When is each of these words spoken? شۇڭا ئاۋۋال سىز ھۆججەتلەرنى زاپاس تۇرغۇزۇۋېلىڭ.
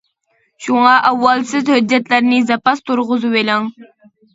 شۇڭا 0.67 0.93
ئاۋۋال 1.11 1.45
سىز 1.53 1.71
ھۆججەتلەرنى 1.75 2.43
زاپاس 2.51 2.87
تۇرغۇزۇۋېلىڭ. 2.91 3.75